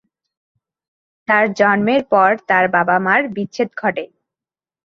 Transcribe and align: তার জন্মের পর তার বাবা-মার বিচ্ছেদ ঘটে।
তার 1.27 1.45
জন্মের 1.53 2.01
পর 2.11 2.29
তার 2.49 2.65
বাবা-মার 2.75 3.21
বিচ্ছেদ 3.35 3.69
ঘটে। 3.77 4.05